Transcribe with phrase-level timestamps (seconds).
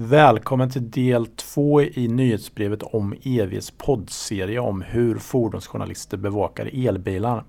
[0.00, 7.44] Välkommen till del två i nyhetsbrevet om EVs poddserie om hur fordonsjournalister bevakar elbilar.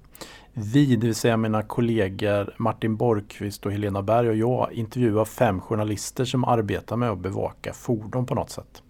[0.54, 5.62] Vi, det vill säga mina kollegor Martin Borgqvist och Helena Berg och jag intervjuar fem
[5.62, 8.84] journalister som arbetar med att bevaka fordon på något sätt.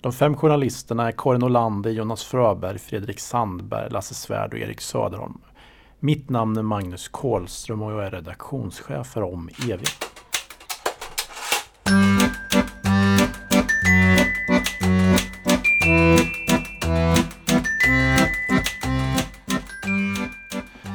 [0.00, 5.38] De fem journalisterna är Karin Olander, Jonas Fröberg, Fredrik Sandberg, Lasse Svärd och Erik Söderholm.
[6.00, 9.80] Mitt namn är Magnus Karlström och jag är redaktionschef för Om EV.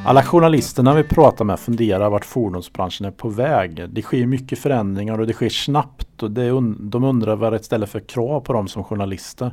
[0.06, 3.84] Alla journalisterna vi pratar med funderar vart fordonsbranschen är på väg.
[3.90, 6.22] Det sker mycket förändringar och det sker snabbt.
[6.22, 9.52] Och det un de undrar vad det ställer för krav på dem som journalister.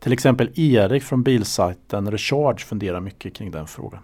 [0.00, 4.00] Till exempel Erik från bilsajten Recharge funderar mycket kring den frågan.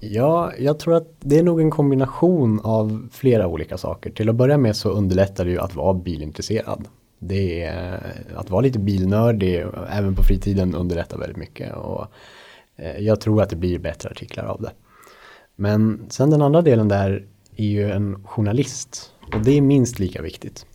[0.00, 4.10] Ja, jag tror att det är nog en kombination av flera olika saker.
[4.10, 6.88] Till att börja med så underlättar det ju att vara bilintresserad.
[7.18, 8.00] Det är,
[8.36, 11.74] att vara lite bilnördig även på fritiden underlättar väldigt mycket.
[11.76, 12.06] Och
[12.76, 14.70] eh, jag tror att det blir bättre artiklar av det.
[15.56, 20.22] Men sen den andra delen där är ju en journalist och det är minst lika
[20.22, 20.66] viktigt.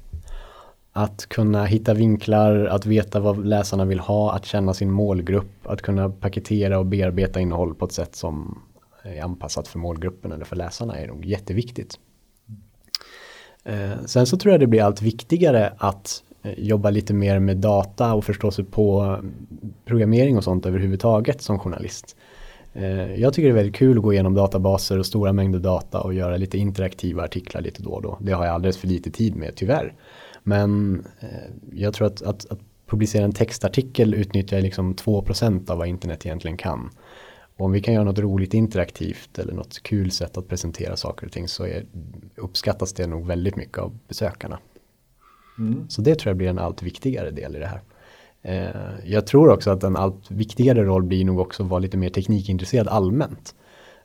[0.91, 5.81] Att kunna hitta vinklar, att veta vad läsarna vill ha, att känna sin målgrupp, att
[5.81, 8.61] kunna paketera och bearbeta innehåll på ett sätt som
[9.03, 11.99] är anpassat för målgruppen eller för läsarna är nog jätteviktigt.
[13.63, 17.57] Eh, sen så tror jag det blir allt viktigare att eh, jobba lite mer med
[17.57, 19.29] data och förstå sig på eh,
[19.85, 22.15] programmering och sånt överhuvudtaget som journalist.
[22.73, 26.01] Eh, jag tycker det är väldigt kul att gå igenom databaser och stora mängder data
[26.01, 28.17] och göra lite interaktiva artiklar lite då och då.
[28.21, 29.93] Det har jag alldeles för lite tid med tyvärr.
[30.43, 31.27] Men eh,
[31.73, 36.57] jag tror att, att, att publicera en textartikel utnyttjar liksom 2% av vad internet egentligen
[36.57, 36.89] kan.
[37.57, 41.25] Och om vi kan göra något roligt interaktivt eller något kul sätt att presentera saker
[41.25, 41.85] och ting så är,
[42.35, 44.59] uppskattas det nog väldigt mycket av besökarna.
[45.57, 45.89] Mm.
[45.89, 47.81] Så det tror jag blir en allt viktigare del i det här.
[48.41, 48.69] Eh,
[49.05, 52.09] jag tror också att en allt viktigare roll blir nog också att vara lite mer
[52.09, 53.55] teknikintresserad allmänt.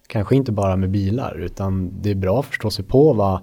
[0.07, 3.41] Kanske inte bara med bilar utan det är bra att förstå sig på vad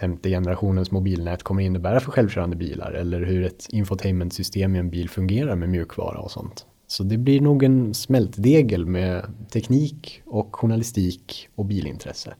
[0.00, 5.10] femte generationens mobilnät kommer innebära för självkörande bilar eller hur ett infotainmentsystem i en bil
[5.10, 6.66] fungerar med mjukvara och sånt.
[6.86, 12.34] Så det blir nog en smältdegel med teknik och journalistik och bilintresse.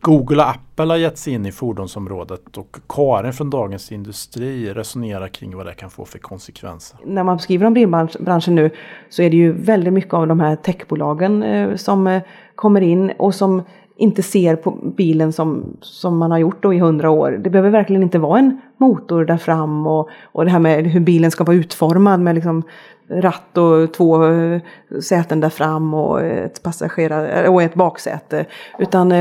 [0.00, 5.28] Google och Apple har gett sig in i fordonsområdet och Karin från Dagens Industri resonerar
[5.28, 6.98] kring vad det kan få för konsekvenser.
[7.04, 8.70] När man skriver om bilbranschen nu
[9.08, 12.22] så är det ju väldigt mycket av de här techbolagen eh, som eh,
[12.54, 13.62] kommer in och som
[13.96, 17.30] inte ser på bilen som, som man har gjort då i hundra år.
[17.30, 21.00] Det behöver verkligen inte vara en motor där fram och, och det här med hur
[21.00, 22.62] bilen ska vara utformad med liksom
[23.08, 24.60] ratt och två eh,
[25.02, 28.46] säten där fram och ett passagerare och ett baksäte.
[28.78, 29.12] Utan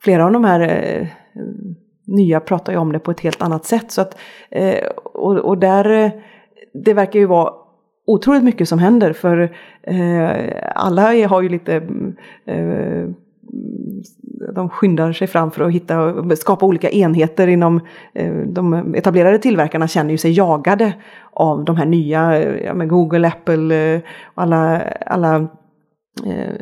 [0.00, 1.06] flera av de här eh,
[2.06, 3.90] nya pratar ju om det på ett helt annat sätt.
[3.90, 4.18] Så att,
[4.50, 6.10] eh, och, och där, eh,
[6.74, 7.52] det verkar ju vara
[8.06, 10.30] otroligt mycket som händer för eh,
[10.74, 11.74] alla har ju lite
[12.46, 13.08] eh,
[14.54, 17.80] de skyndar sig fram för att hitta, skapa olika enheter inom
[18.14, 20.92] eh, de etablerade tillverkarna känner ju sig jagade
[21.32, 25.48] av de här nya, eh, ja, Google, Apple och alla, alla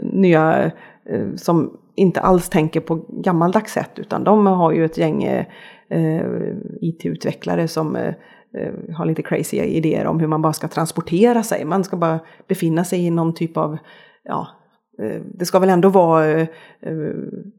[0.02, 0.70] nya
[1.36, 5.46] som inte alls tänker på gammaldags sätt utan de har ju ett gäng eh,
[5.88, 6.26] eh
[6.80, 8.14] IT-utvecklare som eh,
[8.58, 11.64] eh, har lite crazy idéer om hur man bara ska transportera sig.
[11.64, 13.78] Man ska bara befinna sig i någon typ av,
[14.24, 14.48] ja,
[15.02, 16.48] Eh, det ska väl ändå vara eh,
[16.80, 17.14] eh,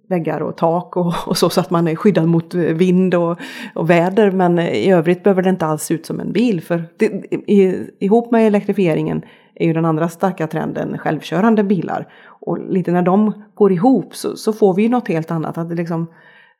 [0.09, 3.39] väggar och tak och, och, så, så att man är skyddad mot vind och,
[3.75, 4.31] och väder.
[4.31, 6.61] Men i övrigt behöver det inte alls se ut som en bil.
[6.61, 9.21] För det, i, ihop med elektrifieringen
[9.55, 12.07] är ju den andra starka trenden självkörande bilar.
[12.41, 15.57] Och lite när de går ihop så, så får vi ju något helt annat.
[15.57, 16.07] Att det, liksom,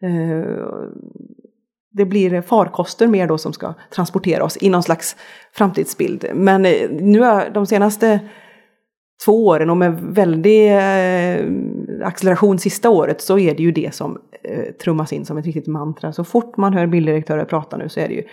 [0.02, 0.66] eh,
[1.92, 5.16] det blir farkoster mer då som ska transportera oss i någon slags
[5.54, 6.26] framtidsbild.
[6.34, 6.62] Men
[7.02, 8.20] nu är de senaste
[9.26, 11.46] två åren och med väldig eh,
[12.04, 15.68] acceleration sista året så är det ju det som eh, trummas in som ett riktigt
[15.68, 16.14] mantra.
[16.14, 18.24] Så fort man hör bildirektörer prata nu så är det ju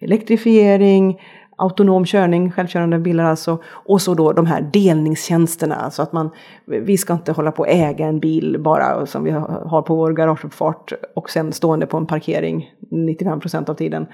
[0.00, 1.20] elektrifiering,
[1.56, 3.62] autonom körning, självkörande bilar alltså.
[3.66, 6.30] Och så då de här delningstjänsterna, alltså att man,
[6.66, 10.12] vi ska inte hålla på att äga en bil bara som vi har på vår
[10.12, 14.06] garageuppfart och sen stående på en parkering 95 procent av tiden.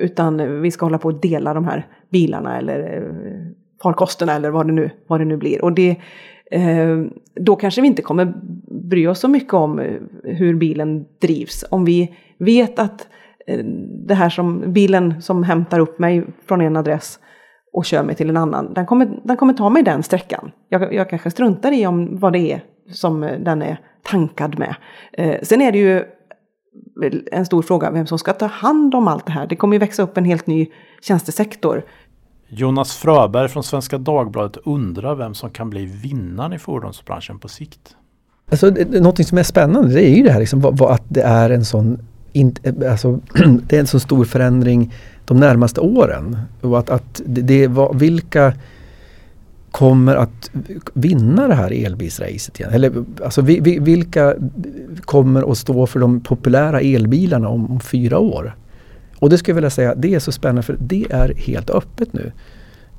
[0.00, 4.66] Utan vi ska hålla på att dela de här bilarna eller eh, farkosterna eller vad
[4.66, 5.64] det nu, vad det nu blir.
[5.64, 5.96] Och det,
[6.50, 7.04] eh,
[7.40, 8.34] då kanske vi inte kommer
[8.90, 11.64] bry oss så mycket om eh, hur bilen drivs.
[11.70, 13.08] Om vi vet att
[13.46, 13.64] eh,
[14.06, 17.18] det här som bilen som hämtar upp mig från en adress
[17.72, 20.50] och kör mig till en annan, den kommer, den kommer ta mig den sträckan.
[20.68, 22.60] Jag, jag kanske struntar i om vad det är
[22.90, 24.74] som eh, den är tankad med.
[25.12, 26.04] Eh, sen är det ju
[27.32, 29.46] en stor fråga vem som ska ta hand om allt det här.
[29.46, 30.66] Det kommer ju växa upp en helt ny
[31.02, 31.84] tjänstesektor.
[32.56, 37.96] Jonas Fröberg från Svenska Dagbladet undrar vem som kan bli vinnaren i fordonsbranschen på sikt.
[38.50, 41.22] Alltså, någonting som är spännande det är ju det här liksom, vad, vad, att det
[41.22, 41.98] är en sån
[42.32, 43.20] in, eh, alltså,
[43.66, 46.38] det är en så stor förändring de närmaste åren.
[46.60, 48.52] Och att, att det, det var, vilka
[49.70, 50.50] kommer att
[50.92, 52.72] vinna det här elbilsracet igen?
[52.72, 54.34] Eller alltså vilka
[55.00, 58.56] kommer att stå för de populära elbilarna om, om, fyra år?
[59.16, 62.12] Och det skulle jag vilja säga, det är så spännande för det är helt öppet
[62.12, 62.32] nu.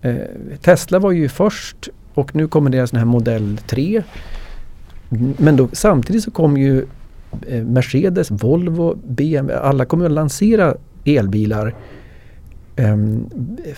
[0.01, 0.15] Eh,
[0.61, 4.03] Tesla var ju först och nu kommer deras den här modell 3.
[5.37, 6.85] Men då, samtidigt så kommer ju
[7.47, 10.75] eh, Mercedes, Volvo, BMW, alla kommer att lansera
[11.05, 11.75] elbilar
[12.75, 12.97] eh,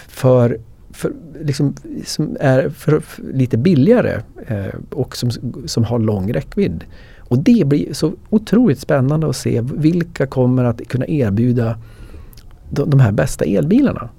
[0.08, 0.60] för
[0.98, 1.76] för, liksom,
[2.06, 5.32] som är för, för lite billigare eh, och som,
[5.66, 6.84] som har lång räckvidd.
[7.18, 11.78] Och det blir så otroligt spännande att se vilka kommer att kunna erbjuda
[12.70, 14.10] de, de här bästa elbilarna.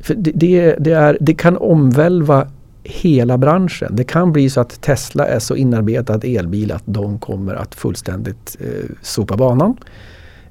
[0.00, 2.48] För det, det, det, är, det kan omvälva
[2.82, 3.96] hela branschen.
[3.96, 8.56] Det kan bli så att Tesla är så inarbetad elbil att de kommer att fullständigt
[8.60, 9.76] eh, sopa banan.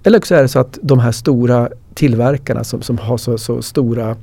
[0.03, 3.61] Eller också är det så att de här stora tillverkarna som, som har så, så
[3.61, 4.15] stora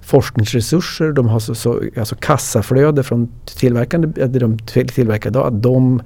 [0.00, 6.02] forskningsresurser, de har så, så, alltså kassaflöde från tillverkande, det de tillverkar idag, att de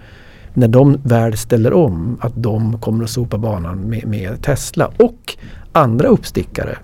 [0.57, 5.37] när de väl ställer om, att de kommer att sopa banan med, med Tesla och
[5.73, 6.79] andra uppstickare.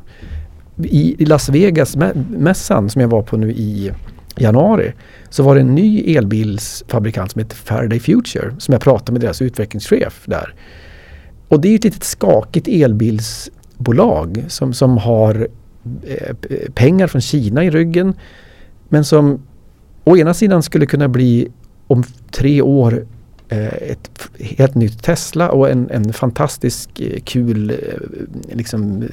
[0.77, 3.93] I, I Las Vegas-mässan som jag var på nu i
[4.37, 4.93] januari
[5.31, 9.43] så var det en ny elbilsfabrikant som heter Faraday Future som jag pratade med deras
[9.43, 10.55] utvecklingschef där.
[11.49, 15.49] Och det är ett litet skakigt elbilsbolag som, som har
[15.85, 16.35] Eh,
[16.75, 18.15] pengar från Kina i ryggen.
[18.89, 19.43] Men som
[20.05, 21.49] å ena sidan skulle kunna bli
[21.87, 23.07] om tre år
[23.53, 29.09] Eh, ett helt nytt Tesla och en, en fantastisk eh, kul eh, liksom,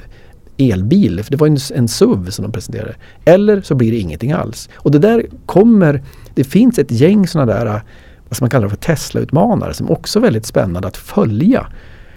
[0.56, 1.24] elbil.
[1.24, 2.94] För det var en, en SUV som de presenterade.
[3.24, 4.68] Eller så blir det ingenting alls.
[4.74, 6.02] Och det där kommer,
[6.34, 7.82] det finns ett gäng sådana där,
[8.28, 11.66] vad ska man kalla det för Tesla-utmanare som också är väldigt spännande att följa.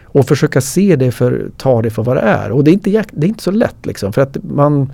[0.03, 2.51] Och försöka se det för, ta det för vad det är.
[2.51, 4.91] Och det är inte, det är inte så lätt liksom för att man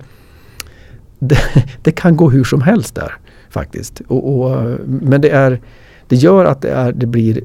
[1.18, 1.38] det,
[1.82, 3.14] det kan gå hur som helst där
[3.50, 4.00] faktiskt.
[4.08, 5.60] Och, och, men det, är,
[6.10, 7.40] det gör att det, är, det blir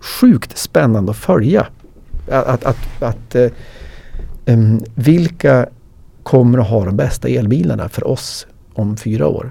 [0.00, 1.66] sjukt spännande att följa.
[2.30, 3.36] Att, att, att,
[4.46, 5.68] um, vilka
[6.22, 9.50] kommer att ha de bästa elbilarna för oss om fyra år?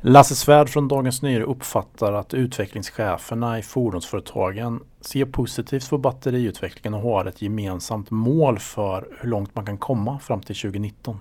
[0.00, 7.10] Lasse Svärd från Dagens Nyheter uppfattar att utvecklingscheferna i fordonsföretagen ser positivt på batteriutvecklingen och
[7.10, 11.20] har ett gemensamt mål för hur långt man kan komma fram till 2019.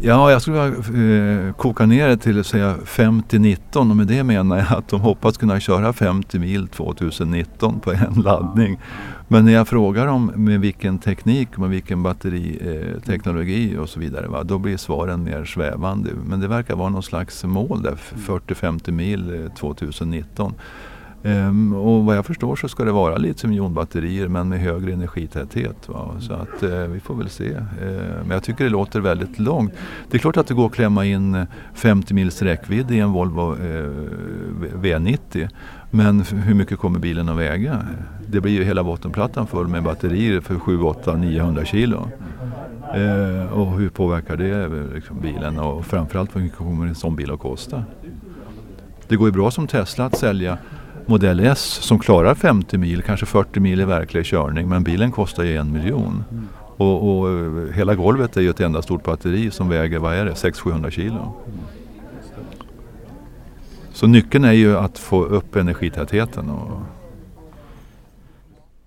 [0.00, 4.24] Ja, jag skulle vilja eh, koka ner det till att säga 50-19 och med det
[4.24, 8.78] menar jag att de hoppas kunna köra 50 mil 2019 på en laddning.
[9.28, 14.42] Men när jag frågar dem med vilken teknik, med vilken batteriteknologi och så vidare, va,
[14.42, 16.10] då blir svaren mer svävande.
[16.24, 20.54] Men det verkar vara någon slags mål där, 40-50 mil 2019.
[21.24, 25.88] Um, och vad jag förstår så ska det vara litiumjonbatterier men med högre energitäthet.
[25.88, 26.10] Va?
[26.20, 27.50] Så att uh, vi får väl se.
[27.54, 27.62] Uh,
[28.20, 29.72] men jag tycker det låter väldigt långt.
[30.10, 33.54] Det är klart att det går att klämma in 50 mils räckvidd i en Volvo
[33.54, 34.10] uh,
[34.74, 35.48] V90.
[35.90, 37.86] Men hur mycket kommer bilen att väga?
[38.26, 42.08] Det blir ju hela bottenplattan full med batterier för 7, 8, 900 kilo.
[42.94, 47.30] Ehm, och hur påverkar det liksom, bilen och framförallt hur mycket kommer en sån bil
[47.30, 47.84] att kosta?
[49.08, 50.58] Det går ju bra som Tesla att sälja
[51.06, 55.44] Modell S som klarar 50 mil, kanske 40 mil i verklig körning men bilen kostar
[55.44, 56.24] ju en miljon.
[56.30, 56.48] Mm.
[56.76, 57.28] Och, och,
[57.74, 61.32] hela golvet är ju ett enda stort batteri som väger, vad är det, 600-700 kilo.
[63.92, 66.50] Så nyckeln är ju att få upp energitätheten.
[66.50, 66.80] Och...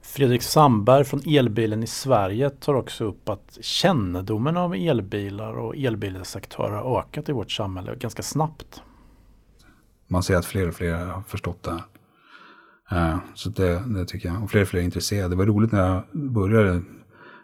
[0.02, 6.72] Fredrik Sandberg från Elbilen i Sverige tar också upp att kännedomen om elbilar och elbilsaktörer
[6.72, 8.82] har ökat i vårt samhälle ganska snabbt.
[10.08, 11.84] Man ser att fler och fler har förstått det.
[12.92, 14.44] Eh, så det, det, tycker jag.
[14.44, 15.30] Och fler och fler är intresserade.
[15.30, 16.82] Det var roligt när jag började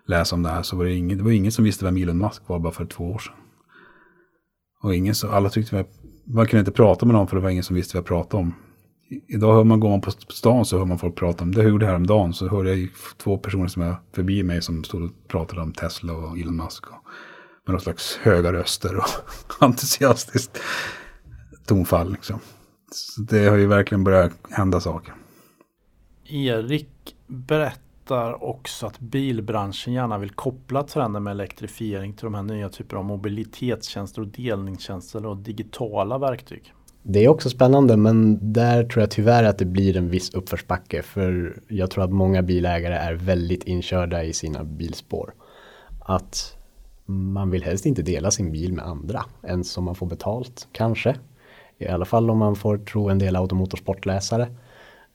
[0.08, 2.18] läsa om det här så var det ingen, det var ingen som visste vem Elon
[2.18, 3.34] Musk var bara för två år sedan.
[4.84, 5.90] Och ingen så, alla tyckte att
[6.26, 8.44] man kunde inte prata med någon för det var ingen som visste vad jag pratade
[8.44, 8.54] om.
[9.28, 11.70] Idag hör man, går man på stan så hör man folk prata om, det jag
[11.70, 15.62] gjorde häromdagen så hörde jag två personer som är förbi mig som stod och pratade
[15.62, 16.88] om Tesla och Elon Musk.
[16.88, 16.98] Och,
[17.66, 19.06] med någon slags höga röster och
[19.60, 20.60] entusiastiskt
[21.66, 22.40] tonfall liksom.
[22.92, 25.14] Så det har ju verkligen börjat hända saker.
[26.32, 32.70] Erik berättar också att bilbranschen gärna vill koppla trenden med elektrifiering till de här nya
[32.70, 36.74] typerna av mobilitetstjänster och delningstjänster och digitala verktyg.
[37.04, 41.02] Det är också spännande men där tror jag tyvärr att det blir en viss uppförsbacke
[41.02, 45.34] för jag tror att många bilägare är väldigt inkörda i sina bilspår.
[46.00, 46.58] Att
[47.06, 51.16] man vill helst inte dela sin bil med andra ens om man får betalt kanske.
[51.78, 54.48] I alla fall om man får tro en del automotorsportläsare.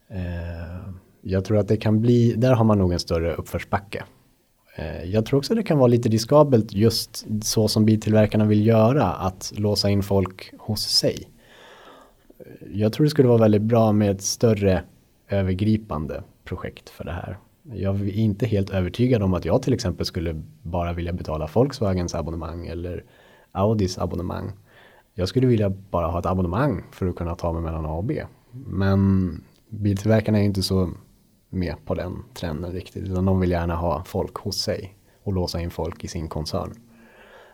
[0.09, 4.03] Eh, jag tror att det kan bli, där har man nog en större uppförsbacke.
[4.75, 9.03] Eh, jag tror också det kan vara lite riskabelt just så som biltillverkarna vill göra,
[9.03, 11.29] att låsa in folk hos sig.
[12.39, 14.83] Eh, jag tror det skulle vara väldigt bra med ett större
[15.29, 17.37] övergripande projekt för det här.
[17.73, 22.15] Jag är inte helt övertygad om att jag till exempel skulle bara vilja betala Volkswagens
[22.15, 23.03] abonnemang eller
[23.51, 24.51] Audis abonnemang.
[25.13, 28.03] Jag skulle vilja bara ha ett abonnemang för att kunna ta mig mellan A och
[28.03, 28.23] B.
[28.51, 29.31] Men
[29.69, 30.91] biltillverkarna är inte så
[31.49, 33.03] med på den trenden riktigt.
[33.03, 36.73] Utan de vill gärna ha folk hos sig och låsa in folk i sin koncern.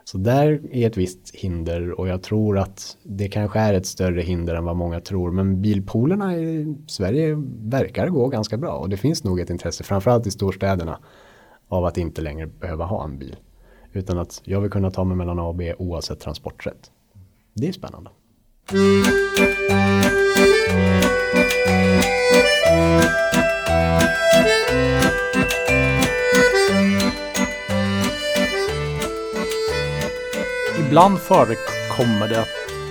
[0.04, 4.22] Så där är ett visst hinder och jag tror att det kanske är ett större
[4.22, 5.30] hinder än vad många tror.
[5.30, 10.26] Men bilpoolerna i Sverige verkar gå ganska bra och det finns nog ett intresse, framförallt
[10.26, 10.98] i storstäderna,
[11.68, 13.36] av att inte längre behöva ha en bil.
[13.92, 16.90] Utan att jag vill kunna ta mig mellan A och B oavsett transportsätt.
[17.54, 18.10] Det är spännande.
[30.94, 32.48] Ibland förekommer det att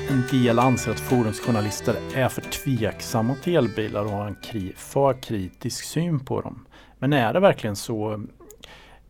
[0.10, 5.14] en del anser att fordonsjournalister är för tveksamma till elbilar och har en kri för
[5.14, 6.66] kritisk syn på dem.
[7.00, 8.24] Men är det verkligen så?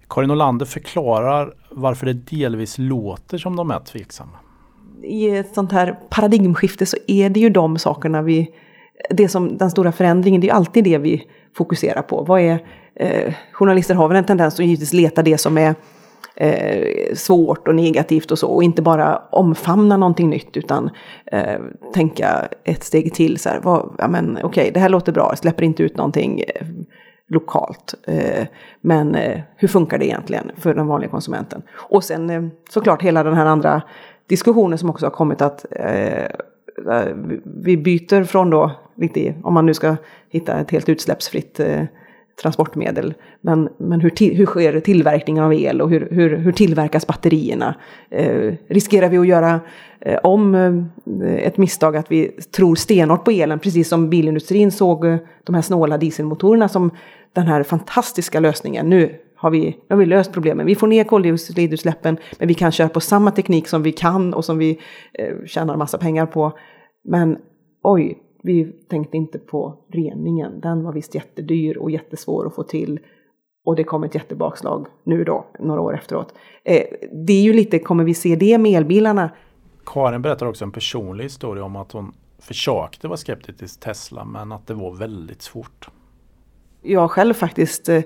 [0.10, 4.38] Karin Olander förklarar varför det delvis låter som de är tveksamma.
[5.04, 8.52] I ett sånt här paradigmskifte så är det ju de sakerna vi,
[9.10, 12.24] det som den stora förändringen, det är alltid det vi fokuserar på.
[12.24, 15.76] Vad är, eh, journalister har väl en tendens att givetvis leta det som är
[16.36, 18.48] eh, svårt och negativt och så.
[18.48, 20.90] Och inte bara omfamna någonting nytt utan
[21.26, 21.60] eh,
[21.94, 23.40] tänka ett steg till.
[23.40, 25.98] Så här, vad, ja, men, okej, okay, det här låter bra, jag släpper inte ut
[25.98, 26.68] någonting eh,
[27.30, 27.96] lokalt.
[28.08, 28.48] Eh,
[28.82, 31.62] men eh, hur funkar det egentligen för den vanliga konsumenten?
[31.74, 33.82] Och sen eh, såklart hela den här andra
[34.28, 37.16] diskussionen som också har kommit att eh, eh,
[37.64, 39.96] vi byter från då, lite, om man nu ska
[40.30, 41.84] hitta ett helt utsläppsfritt eh,
[42.42, 43.14] transportmedel.
[43.42, 47.76] Men, men hur, till, hur sker tillverkningen av el och hur, hur, hur tillverkas batterierna?
[48.10, 49.60] Eh, riskerar vi att göra
[50.00, 55.06] eh, om eh, ett misstag att vi tror stenhårt på elen, precis som bilindustrin såg
[55.06, 56.92] eh, de här snåla dieselmotorerna som
[57.34, 58.90] den här fantastiska lösningen.
[58.90, 60.66] Nu har vi, nu har vi löst problemen.
[60.66, 64.46] Vi får ner koldioxidutsläppen, men vi kan köra på samma teknik som vi kan och
[64.46, 64.80] som vi
[65.14, 66.58] eh, tjänar massa pengar på.
[67.04, 67.38] Men
[67.84, 70.60] oj, vi tänkte inte på reningen.
[70.60, 73.00] Den var visst jättedyr och jättesvår att få till.
[73.66, 76.34] Och det kom ett jättebakslag nu då, några år efteråt.
[76.64, 76.84] Eh,
[77.26, 79.30] det är ju lite, kommer vi se det med elbilarna?
[79.86, 84.52] Karin berättar också en personlig historia om att hon försökte vara skeptisk till Tesla men
[84.52, 85.90] att det var väldigt svårt.
[86.82, 88.02] Jag själv faktiskt eh,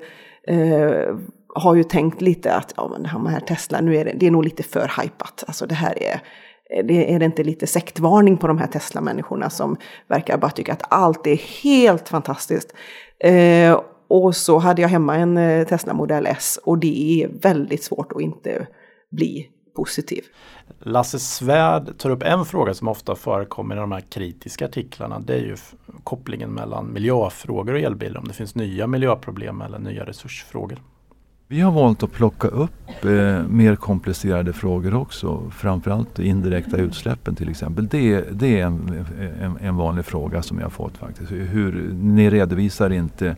[1.55, 4.31] har ju tänkt lite att ja, men det här Tesla, nu är det, det är
[4.31, 5.43] nog lite för hypat.
[5.47, 6.21] Alltså det här är
[6.69, 10.73] Eh, det är det inte lite sektvarning på de här Tesla-människorna som verkar bara tycka
[10.73, 12.73] att allt är helt fantastiskt.
[13.19, 17.83] Eh, och så hade jag hemma en eh, Tesla Model S och det är väldigt
[17.83, 18.67] svårt att inte
[19.11, 20.23] bli positiv.
[20.79, 25.19] Lasse Svärd tar upp en fråga som ofta förekommer i de här kritiska artiklarna.
[25.19, 25.55] Det är ju
[26.03, 28.19] kopplingen mellan miljöfrågor och elbilar.
[28.19, 30.79] Om det finns nya miljöproblem eller nya resursfrågor.
[31.49, 35.51] Vi har valt att plocka upp eh, mer komplicerade frågor också.
[35.51, 37.87] Framförallt indirekta utsläppen till exempel.
[37.87, 39.05] Det, det är en,
[39.41, 41.31] en, en, vanlig fråga som jag har fått faktiskt.
[41.31, 43.35] Hur, ni redovisar inte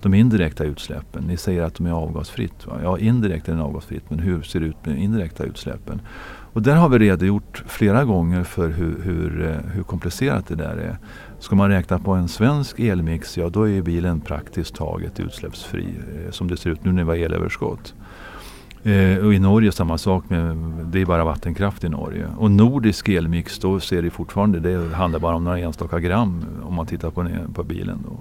[0.00, 1.24] de indirekta utsläppen.
[1.24, 2.66] Ni säger att de är avgasfritt.
[2.66, 2.80] Va?
[2.82, 6.00] Ja, indirekt är den avgasfritt men hur ser det ut med de indirekta utsläppen?
[6.52, 10.76] Och där har vi redogjort flera gånger för hur, hur, eh, hur komplicerat det där
[10.76, 10.96] är.
[11.38, 15.86] Ska man räkna på en svensk elmix, ja då är bilen praktiskt taget utsläppsfri
[16.24, 17.94] eh, som det ser ut nu när vi har elöverskott.
[18.82, 22.26] Eh, och i Norge samma sak, med, det är bara vattenkraft i Norge.
[22.36, 26.74] Och nordisk elmix, då ser det fortfarande, det handlar bara om några enstaka gram om
[26.74, 27.98] man tittar på, på bilen.
[28.08, 28.18] Då.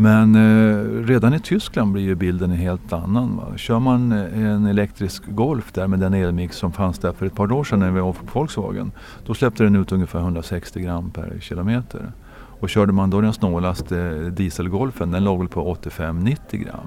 [0.00, 3.36] Men eh, redan i Tyskland blir ju bilden en helt annan.
[3.36, 3.56] Va?
[3.56, 7.34] Kör man eh, en elektrisk Golf där med den elmix som fanns där för ett
[7.34, 8.92] par år sedan när vi var på Volkswagen.
[9.26, 12.12] Då släppte den ut ungefär 160 gram per kilometer.
[12.60, 16.86] Och körde man då den snålaste eh, dieselgolfen, den låg väl på 85-90 gram.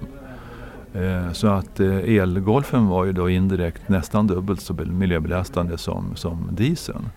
[0.94, 6.50] Eh, så att eh, elgolfen var ju då indirekt nästan dubbelt så miljöbelastande som, som
[6.52, 7.10] dieseln.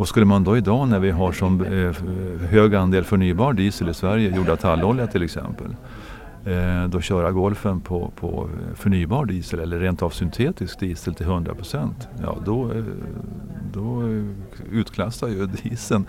[0.00, 1.92] Och skulle man då idag när vi har som eh,
[2.48, 5.76] hög andel förnybar diesel i Sverige, gjorda tallolja till exempel,
[6.44, 11.54] eh, då köra golfen på, på förnybar diesel eller rent av syntetisk diesel till 100
[11.54, 12.84] procent, ja då, eh,
[13.72, 14.02] då
[14.70, 16.06] utklassar ju dieseln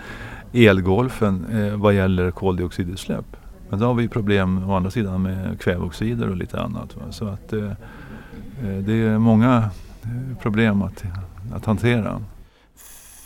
[0.54, 1.46] elgolfen
[1.76, 3.38] vad gäller koldioxidutsläpp.
[3.70, 6.96] Men då har vi problem å andra sidan med kväveoxider och lite annat.
[6.96, 7.02] Va?
[7.10, 7.50] Så att
[8.86, 9.70] det är många
[10.42, 11.04] problem att,
[11.54, 12.22] att hantera.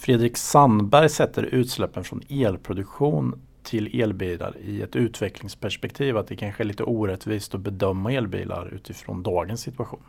[0.05, 6.65] Fredrik Sandberg sätter utsläppen från elproduktion till elbilar i ett utvecklingsperspektiv att det kanske är
[6.65, 9.99] lite orättvist att bedöma elbilar utifrån dagens situation.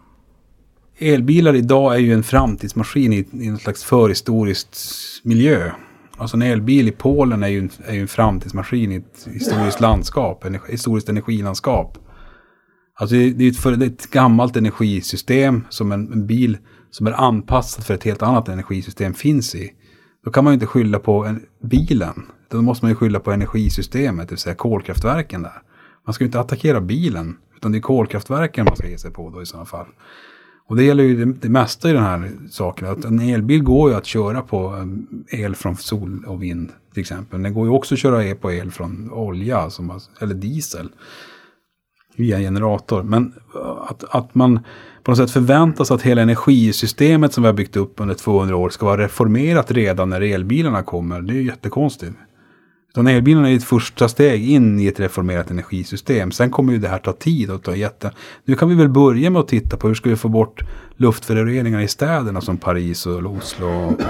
[0.99, 4.79] Elbilar idag är ju en framtidsmaskin i, i en slags förhistoriskt
[5.23, 5.71] miljö.
[6.17, 9.81] Alltså en elbil i Polen är ju en, är ju en framtidsmaskin i ett historiskt
[9.81, 11.99] landskap, en, historiskt energilandskap.
[12.95, 16.59] Alltså det, är ett, för, det är ett gammalt energisystem som en, en bil
[16.91, 19.73] som är anpassad för ett helt annat energisystem finns i.
[20.27, 22.27] Då kan man ju inte skylla på en, bilen.
[22.49, 25.63] Då måste man ju skylla på energisystemet, det vill säga kolkraftverken där.
[26.07, 29.31] Man ska ju inte attackera bilen, utan det är kolkraftverken man ska ge sig på
[29.31, 29.87] då i sådana fall.
[30.69, 32.89] Och det gäller ju det, det mesta i den här saken.
[32.89, 37.01] Att en elbil går ju att köra på um, el från sol och vind till
[37.01, 37.43] exempel.
[37.43, 40.89] Den går ju också att köra på el från olja som, eller diesel
[42.17, 43.03] via generator.
[43.03, 44.61] Men uh, att, att man
[45.07, 48.71] på något sätt förväntas att hela energisystemet som vi har byggt upp under 200 år
[48.71, 51.21] ska vara reformerat redan när elbilarna kommer.
[51.21, 52.13] Det är ju jättekonstigt.
[52.91, 56.33] Utan elbilarna är ett första steg in i ett reformerat energisystem.
[56.33, 58.13] Sen kommer ju det här ta tid och ta jätte...
[58.45, 60.61] Nu kan vi väl börja med att titta på hur ska vi få bort
[60.97, 63.67] luftföroreningar i städerna som Paris och Oslo.
[63.67, 64.01] Och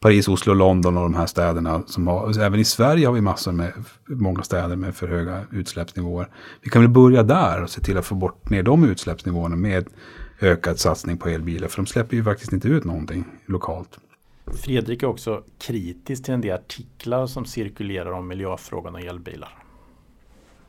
[0.00, 1.82] Paris, Oslo, London och de här städerna.
[1.86, 3.72] Som har, även i Sverige har vi massor med,
[4.06, 6.28] många städer med för höga utsläppsnivåer.
[6.62, 9.88] Vi kan väl börja där och se till att få bort ner de utsläppsnivåerna med
[10.40, 11.68] ökad satsning på elbilar.
[11.68, 13.98] För de släpper ju faktiskt inte ut någonting lokalt.
[14.46, 19.58] Fredrik är också kritisk till en del artiklar som cirkulerar om miljöfrågan och elbilar.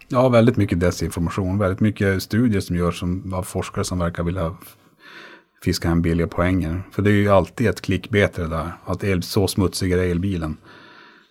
[0.08, 4.56] Ja, väldigt mycket desinformation, väldigt mycket studier som görs av forskare som verkar vilja
[5.64, 6.82] fiska hem billiga poänger.
[6.92, 10.58] För det är ju alltid ett klickbete det där, att el, så smutsig är elbilen.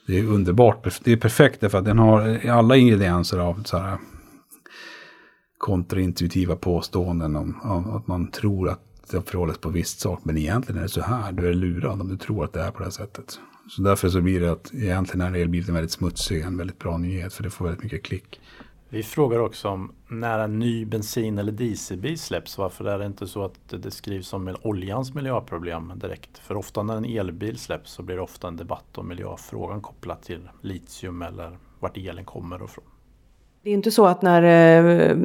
[0.06, 3.78] Det är underbart, det är perfekt därför att den har eh, alla ingredienser av så
[3.78, 3.98] här
[5.58, 8.80] kontraintuitiva påståenden om, om att man tror att
[9.10, 10.20] det förhåller sig på visst sak.
[10.22, 12.70] Men egentligen är det så här, du är lurad om du tror att det är
[12.70, 13.40] på det här sättet.
[13.68, 17.34] Så därför så blir det att egentligen är elbilen väldigt smutsig en väldigt bra nyhet
[17.34, 18.40] för det får väldigt mycket klick.
[18.90, 22.58] Vi frågar också om när en ny bensin eller dieselbil släpps.
[22.58, 26.38] Varför är det inte så att det skrivs om oljans miljöproblem direkt?
[26.38, 30.22] För ofta när en elbil släpps så blir det ofta en debatt om miljöfrågan kopplat
[30.22, 32.84] till litium eller vart elen kommer ifrån.
[33.62, 35.16] Det är inte så att när eh,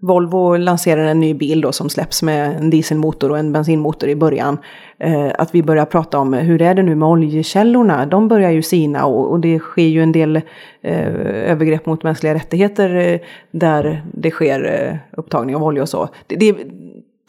[0.00, 4.16] Volvo lanserar en ny bil då som släpps med en dieselmotor och en bensinmotor i
[4.16, 4.58] början.
[4.98, 8.06] Eh, att vi börjar prata om eh, hur är det nu med oljekällorna?
[8.06, 10.36] De börjar ju sina och, och det sker ju en del
[10.82, 11.06] eh,
[11.50, 16.08] övergrepp mot mänskliga rättigheter eh, där det sker eh, upptagning av olja och så.
[16.26, 16.52] Det, det,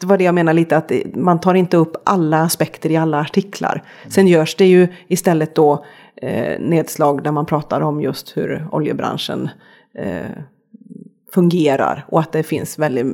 [0.00, 3.20] det var det jag menar lite att man tar inte upp alla aspekter i alla
[3.20, 3.82] artiklar.
[4.08, 5.84] Sen görs det ju istället då
[6.22, 9.48] eh, nedslag där man pratar om just hur oljebranschen
[9.94, 10.42] eh,
[11.34, 13.06] fungerar och att det finns väldigt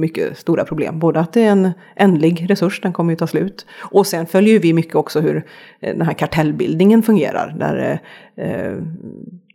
[0.00, 0.98] mycket stora problem.
[0.98, 3.66] Både att det är en ändlig resurs, den kommer ju ta slut.
[3.78, 5.36] Och sen följer vi mycket också hur
[5.80, 7.56] eh, den här kartellbildningen fungerar.
[7.58, 8.00] Där
[8.36, 8.78] eh,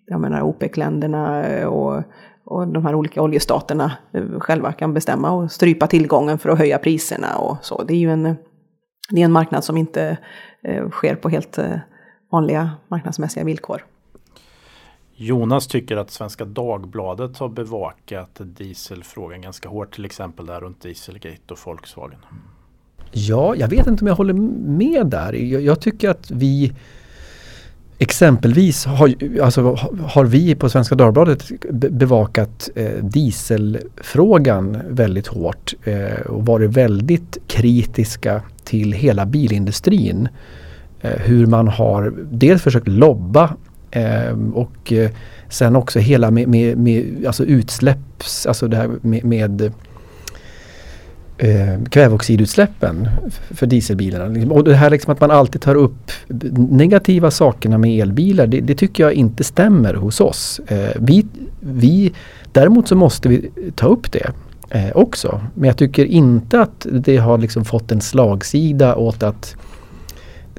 [0.06, 2.04] jag menar OPEC-länderna eh, och,
[2.46, 6.78] och de här olika oljestaterna eh, själva kan bestämma och strypa tillgången för att höja
[6.78, 7.84] priserna och så.
[7.84, 8.24] Det är ju en,
[9.10, 10.18] det är en marknad som inte
[10.92, 11.60] sker på helt
[12.32, 13.86] vanliga marknadsmässiga villkor.
[15.18, 21.54] Jonas tycker att Svenska Dagbladet har bevakat dieselfrågan ganska hårt till exempel där runt Dieselgate
[21.54, 22.20] och Volkswagen.
[23.12, 24.34] Ja, jag vet inte om jag håller
[24.78, 25.34] med där.
[25.34, 26.74] Jag, jag tycker att vi
[27.98, 29.62] Exempelvis har, alltså,
[30.08, 38.42] har vi på Svenska Dagbladet bevakat eh, dieselfrågan väldigt hårt eh, och varit väldigt kritiska
[38.64, 40.28] till hela bilindustrin.
[41.02, 43.56] Eh, hur man har dels försökt lobba
[43.96, 45.10] Ehm, och eh,
[45.50, 49.62] sen också hela med, med, med alltså utsläpps, alltså det här med, med
[51.38, 53.10] eh, kväveoxidutsläppen
[53.50, 54.28] för dieselbilarna.
[54.28, 54.52] Liksom.
[54.52, 56.12] Och det här liksom att man alltid tar upp
[56.70, 60.62] negativa sakerna med elbilar, det, det tycker jag inte stämmer hos oss.
[60.68, 61.26] Eh, vi,
[61.60, 62.14] vi,
[62.52, 64.32] däremot så måste vi ta upp det
[64.70, 65.42] eh, också.
[65.54, 69.56] Men jag tycker inte att det har liksom fått en slagsida åt att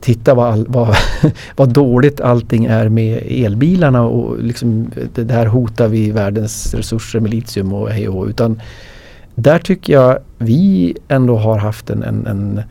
[0.00, 0.96] titta vad, vad,
[1.56, 7.30] vad dåligt allting är med elbilarna och liksom det där hotar vi världens resurser med
[7.30, 8.60] litium och hej och Utan
[9.34, 12.62] där tycker jag vi ändå har haft en, en, en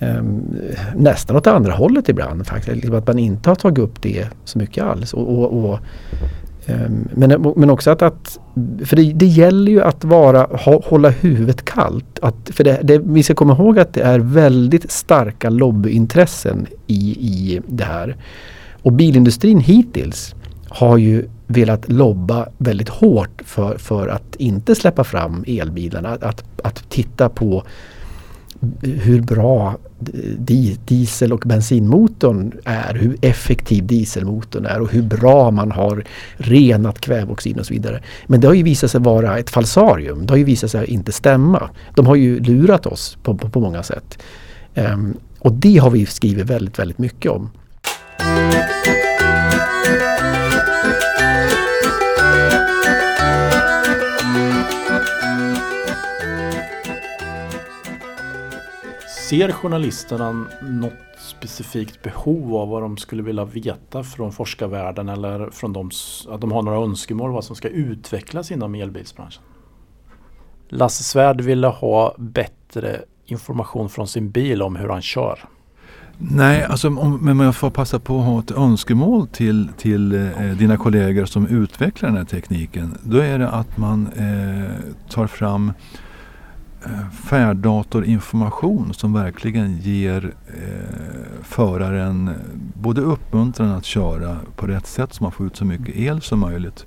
[0.00, 0.56] um,
[0.96, 2.76] nästan åt andra hållet ibland faktiskt.
[2.76, 5.14] Liksom att man inte har tagit upp det så mycket alls.
[5.14, 5.78] Och, och, och
[6.66, 8.38] Ehm, men, men också att, att
[8.84, 10.48] för det, det, gäller ju att vara,
[10.84, 12.18] hålla huvudet kallt.
[12.22, 17.10] Att, för det, det, vi ska komma ihåg att det är väldigt starka lobbyintressen i,
[17.10, 18.16] i det här.
[18.82, 20.34] Och bilindustrin hittills
[20.68, 26.08] har ju velat lobba väldigt hårt för, för att inte släppa fram elbilarna.
[26.20, 27.62] Att, att titta på
[28.82, 29.76] hur bra
[30.84, 36.04] diesel och bensinmotorn är, hur effektiv dieselmotorn är och hur bra man har
[36.36, 38.02] renat kväveoxid och så vidare.
[38.26, 40.26] Men det har ju visat sig vara ett falsarium.
[40.26, 41.70] Det har ju visat sig inte stämma.
[41.94, 44.18] De har ju lurat oss på, på, på många sätt.
[44.74, 47.50] Um, och det har vi skrivit väldigt, väldigt mycket om.
[59.30, 65.72] Ser journalisterna något specifikt behov av vad de skulle vilja veta från forskarvärlden eller från
[65.72, 65.90] de,
[66.28, 69.42] att de har några önskemål vad som ska utvecklas inom elbilsbranschen?
[70.68, 75.38] Lasse Svärd ville ha bättre information från sin bil om hur han kör.
[76.18, 80.50] Nej, alltså, om, men jag får passa på att ha ett önskemål till, till eh,
[80.58, 82.98] dina kollegor som utvecklar den här tekniken.
[83.02, 86.00] Då är det att man eh, tar fram Eh,
[87.12, 92.30] färddatorinformation som verkligen ger eh, föraren
[92.74, 96.38] både uppmuntran att köra på rätt sätt så man får ut så mycket el som
[96.38, 96.86] möjligt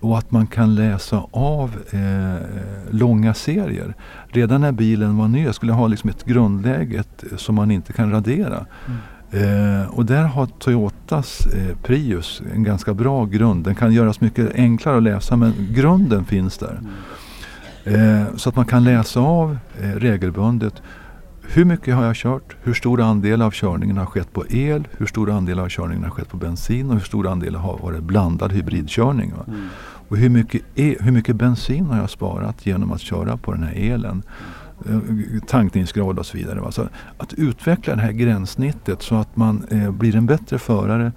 [0.00, 2.46] och att man kan läsa av eh,
[2.90, 3.94] långa serier.
[4.26, 7.04] Redan när bilen var ny, jag skulle ha liksom ett grundläge
[7.36, 8.66] som man inte kan radera.
[8.86, 8.98] Mm.
[9.30, 13.64] Eh, och där har Toyotas eh, Prius en ganska bra grund.
[13.64, 16.78] Den kan göras mycket enklare att läsa men grunden finns där.
[16.80, 16.92] Mm.
[17.94, 20.82] Eh, så att man kan läsa av eh, regelbundet
[21.50, 22.56] hur mycket har jag kört?
[22.62, 24.88] Hur stor andel av körningen har skett på el?
[24.98, 26.88] Hur stor andel av körningen har skett på bensin?
[26.88, 29.32] Och hur stor andel har varit blandad hybridkörning?
[29.46, 29.68] Mm.
[30.08, 33.62] Och hur mycket, e hur mycket bensin har jag sparat genom att köra på den
[33.62, 34.22] här elen?
[34.88, 34.98] Eh,
[35.46, 36.60] tankningsgrad och så vidare.
[36.60, 41.12] Alltså att utveckla det här gränssnittet så att man eh, blir en bättre förare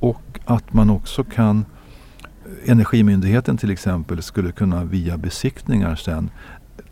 [0.00, 1.64] och att man också kan
[2.64, 6.30] Energimyndigheten till exempel skulle kunna via besiktningar sen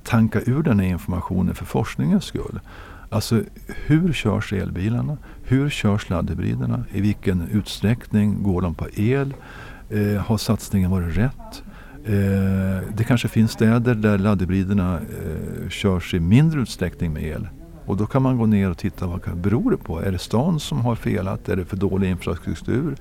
[0.04, 2.60] tanka ur den här informationen för forskningens skull.
[3.10, 3.42] Alltså
[3.86, 5.18] hur körs elbilarna?
[5.44, 6.84] Hur körs laddhybriderna?
[6.92, 9.34] I vilken utsträckning går de på el?
[9.90, 11.62] Eh, har satsningen varit rätt?
[12.04, 17.48] Eh, det kanske finns städer där laddhybriderna eh, körs i mindre utsträckning med el.
[17.86, 20.00] Och då kan man gå ner och titta vad det beror det på.
[20.00, 21.48] Är det stan som har felat?
[21.48, 22.86] Är det för dålig infrastruktur?
[22.86, 22.96] Mm.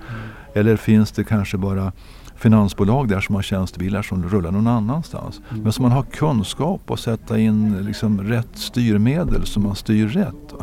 [0.54, 1.92] Eller finns det kanske bara
[2.40, 5.42] finansbolag där som har tjänstebilar som rullar någon annanstans.
[5.50, 5.64] Mm.
[5.64, 10.54] Men som man har kunskap att sätta in liksom rätt styrmedel så man styr rätt.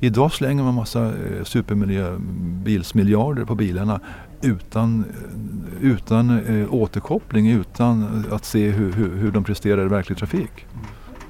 [0.00, 4.00] Idag slänger man massa eh, supermiljöbilsmiljarder på bilarna
[4.42, 10.18] utan, eh, utan eh, återkoppling, utan att se hur, hur, hur de presterar i verklig
[10.18, 10.66] trafik.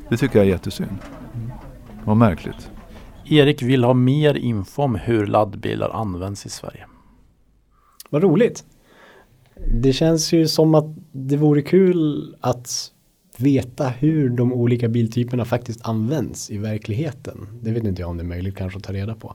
[0.08, 0.98] Det tycker jag är jättesynd.
[2.04, 2.70] Vad märkligt.
[3.24, 6.87] Erik vill ha mer info om hur laddbilar används i Sverige.
[8.11, 8.64] Vad roligt.
[9.66, 12.92] Det känns ju som att det vore kul att
[13.38, 17.48] veta hur de olika biltyperna faktiskt används i verkligheten.
[17.62, 19.34] Det vet inte jag om det är möjligt kanske att ta reda på.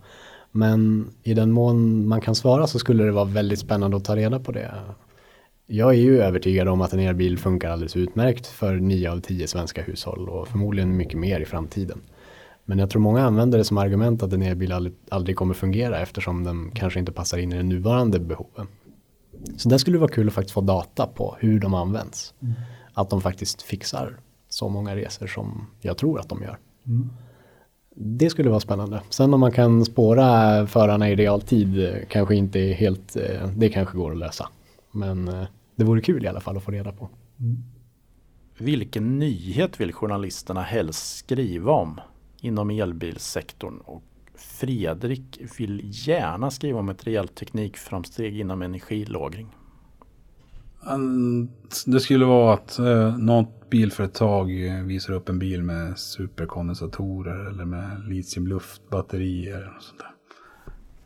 [0.52, 4.16] Men i den mån man kan svara så skulle det vara väldigt spännande att ta
[4.16, 4.72] reda på det.
[5.68, 9.48] Jag är ju övertygad om att en elbil funkar alldeles utmärkt för 9 av 10
[9.48, 11.98] svenska hushåll och förmodligen mycket mer i framtiden.
[12.66, 16.00] Men jag tror många använder det som argument att en elbil aldrig, aldrig kommer fungera
[16.00, 18.68] eftersom den kanske inte passar in i den nuvarande behoven.
[19.58, 22.34] Så där skulle det vara kul att faktiskt få data på hur de används.
[22.40, 22.54] Mm.
[22.94, 24.20] Att de faktiskt fixar
[24.50, 26.58] så många resor som jag tror att de gör.
[26.86, 27.10] Mm.
[27.96, 29.02] Det skulle vara spännande.
[29.10, 33.98] Sen om man kan spåra förarna i realtid kanske inte är helt, eh, det kanske
[33.98, 34.50] går att lösa.
[34.92, 35.44] Men eh,
[35.76, 37.10] det vore kul i alla fall att få reda på.
[37.40, 37.64] Mm.
[38.58, 42.00] Vilken nyhet vill journalisterna helst skriva om
[42.42, 44.04] inom elbilssektorn och
[44.36, 49.56] Fredrik vill gärna skriva om ett rejält teknikframsteg inom energilagring.
[51.86, 54.48] Det skulle vara att eh, något bilföretag
[54.86, 59.74] visar upp en bil med superkondensatorer eller med litiumluftbatterier.
[59.78, 60.14] Och sånt där.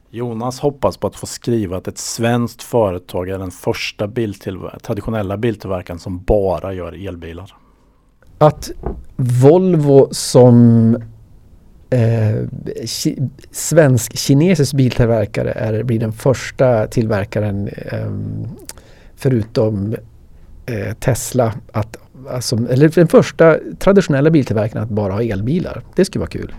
[0.10, 5.38] Jonas hoppas på att få skriva att ett svenskt företag är den första biltillver traditionella
[5.38, 7.56] biltillverkaren som bara gör elbilar.
[8.38, 8.72] Att
[9.16, 10.98] Volvo som
[11.90, 12.48] eh,
[13.52, 18.12] svensk-kinesisk biltillverkare är, blir den första tillverkaren eh,
[19.16, 19.96] förutom
[20.66, 21.98] eh, Tesla att
[22.30, 25.82] alltså, eller den första traditionella biltillverkaren att bara ha elbilar.
[25.96, 26.54] Det skulle vara kul.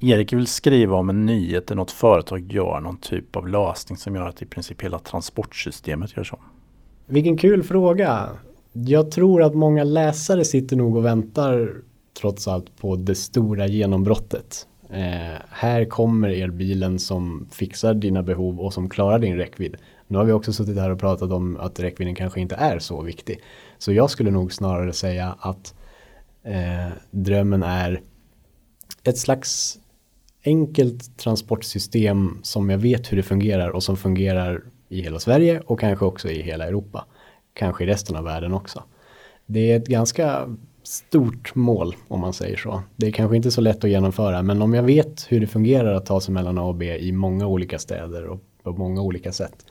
[0.00, 4.14] Erik vill skriva om en nyhet där något företag gör någon typ av lösning som
[4.14, 6.38] gör att i princip hela transportsystemet görs om.
[7.06, 8.28] Vilken kul fråga.
[8.72, 11.72] Jag tror att många läsare sitter nog och väntar
[12.20, 14.66] trots allt på det stora genombrottet.
[14.90, 19.76] Eh, här kommer elbilen som fixar dina behov och som klarar din räckvidd.
[20.06, 23.02] Nu har vi också suttit här och pratat om att räckvidden kanske inte är så
[23.02, 23.40] viktig.
[23.78, 25.74] Så jag skulle nog snarare säga att
[26.42, 28.00] eh, drömmen är
[29.02, 29.78] ett slags
[30.44, 35.80] enkelt transportsystem som jag vet hur det fungerar och som fungerar i hela Sverige och
[35.80, 37.06] kanske också i hela Europa.
[37.54, 38.82] Kanske i resten av världen också.
[39.46, 42.82] Det är ett ganska stort mål om man säger så.
[42.96, 45.94] Det är kanske inte så lätt att genomföra men om jag vet hur det fungerar
[45.94, 49.32] att ta sig mellan A och B i många olika städer och på många olika
[49.32, 49.66] sätt.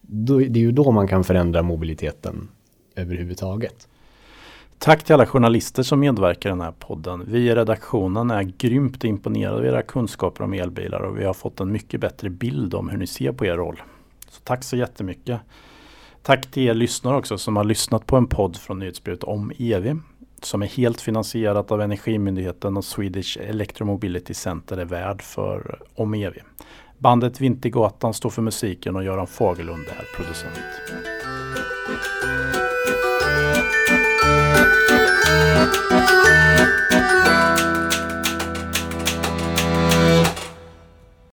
[0.00, 2.48] Då, det är ju då man kan förändra mobiliteten
[2.96, 3.88] överhuvudtaget.
[4.78, 7.24] Tack till alla journalister som medverkar i den här podden.
[7.28, 11.60] Vi i redaktionen är grymt imponerade av era kunskaper om elbilar och vi har fått
[11.60, 13.82] en mycket bättre bild om hur ni ser på er roll.
[14.30, 15.40] Så tack så jättemycket.
[16.22, 19.98] Tack till er lyssnare också som har lyssnat på en podd från Nyhetsbrevet om EV
[20.42, 26.42] som är helt finansierat av Energimyndigheten och Swedish Electromobility Center är värd för Omevi.
[26.98, 30.60] Bandet Vintergatan står för musiken och Göran Fagerlund är producent.